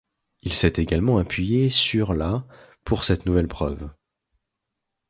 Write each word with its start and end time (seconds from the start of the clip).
Il 0.41 0.53
s'est 0.53 0.73
également 0.77 1.19
appuyé 1.19 1.69
sur 1.69 2.15
la 2.15 2.43
pour 2.85 3.03
cette 3.03 3.27
nouvelle 3.27 3.47
preuve. 3.47 3.87